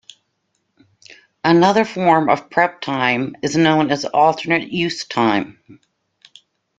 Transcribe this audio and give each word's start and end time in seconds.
Another 1.43 1.85
form 1.85 2.27
of 2.27 2.49
prep 2.49 2.81
time 2.81 3.35
is 3.43 3.55
known 3.55 3.91
as 3.91 4.03
alternate-use 4.03 5.05
time. 5.05 5.79